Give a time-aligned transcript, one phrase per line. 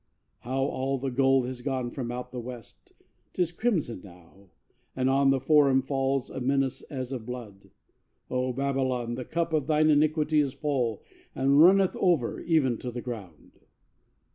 [0.39, 2.91] How all the gold has gone from out the west:
[3.33, 4.49] 'Tis crimson now,
[4.95, 7.69] and on the Forum falls A menace as of blood!
[8.27, 11.03] O Babylon, The cup of thine iniquity is full,
[11.35, 13.59] And runneth over even to the ground!